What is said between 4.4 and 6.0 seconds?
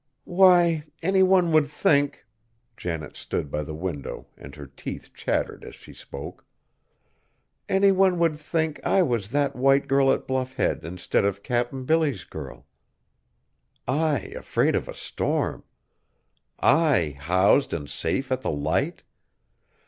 her teeth chattered as she